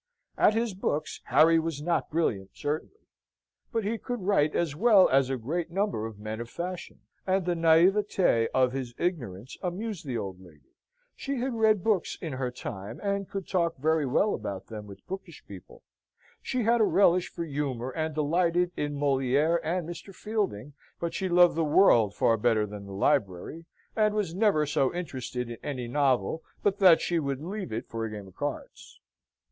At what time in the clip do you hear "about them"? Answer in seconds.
14.33-14.87